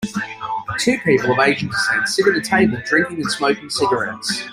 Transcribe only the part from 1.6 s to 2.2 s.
descent